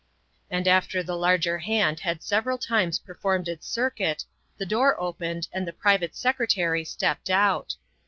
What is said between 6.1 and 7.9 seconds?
secre tary stepped out.